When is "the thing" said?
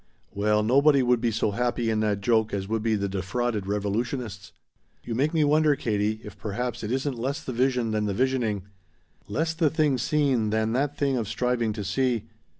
9.53-9.99